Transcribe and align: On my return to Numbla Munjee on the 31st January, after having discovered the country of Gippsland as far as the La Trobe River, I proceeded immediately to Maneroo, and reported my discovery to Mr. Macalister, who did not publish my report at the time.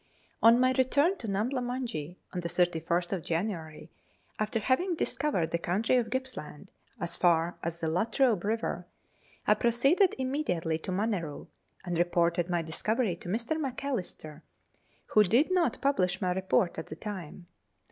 On 0.41 0.59
my 0.59 0.71
return 0.79 1.15
to 1.19 1.27
Numbla 1.27 1.61
Munjee 1.61 2.15
on 2.33 2.39
the 2.39 2.47
31st 2.49 3.21
January, 3.23 3.91
after 4.39 4.57
having 4.59 4.95
discovered 4.95 5.51
the 5.51 5.59
country 5.59 5.97
of 5.97 6.09
Gippsland 6.09 6.71
as 6.99 7.15
far 7.15 7.55
as 7.61 7.79
the 7.81 7.87
La 7.87 8.05
Trobe 8.05 8.43
River, 8.43 8.87
I 9.45 9.53
proceeded 9.53 10.15
immediately 10.17 10.79
to 10.79 10.91
Maneroo, 10.91 11.49
and 11.85 11.99
reported 11.99 12.49
my 12.49 12.63
discovery 12.63 13.15
to 13.17 13.29
Mr. 13.29 13.61
Macalister, 13.61 14.41
who 15.05 15.23
did 15.23 15.51
not 15.51 15.79
publish 15.81 16.19
my 16.19 16.33
report 16.33 16.79
at 16.79 16.87
the 16.87 16.95
time. 16.95 17.45